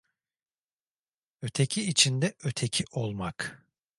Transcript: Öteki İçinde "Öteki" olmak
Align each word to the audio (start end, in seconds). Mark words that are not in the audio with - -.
Öteki 1.41 1.87
İçinde 1.89 2.33
"Öteki" 2.43 2.85
olmak 2.91 3.65